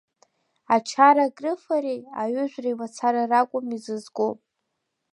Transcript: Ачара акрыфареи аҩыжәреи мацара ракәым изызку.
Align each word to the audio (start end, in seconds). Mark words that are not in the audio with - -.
Ачара 0.75 1.23
акрыфареи 1.29 2.01
аҩыжәреи 2.21 2.79
мацара 2.79 3.23
ракәым 3.31 3.67
изызку. 3.77 4.31